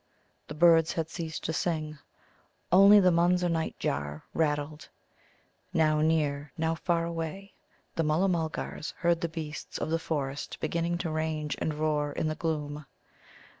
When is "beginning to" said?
10.59-11.11